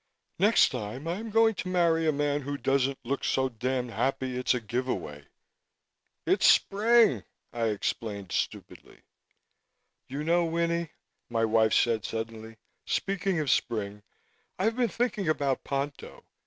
[0.39, 4.55] Next time I'm going to marry a man who doesn't look so damned happy it's
[4.55, 5.27] a give away."
[6.25, 9.03] "It's spring," I explained stupidly.
[10.07, 10.89] "You know, Winnie,"
[11.29, 14.01] my wife said suddenly, "speaking of spring,
[14.57, 16.25] I've been thinking about Ponto.